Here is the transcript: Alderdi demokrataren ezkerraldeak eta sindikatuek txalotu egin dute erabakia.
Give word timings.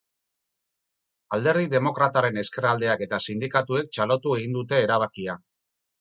Alderdi 1.37 1.67
demokrataren 1.73 2.41
ezkerraldeak 2.43 3.03
eta 3.09 3.19
sindikatuek 3.27 3.95
txalotu 3.95 4.37
egin 4.39 4.61
dute 4.61 4.85
erabakia. 4.87 5.37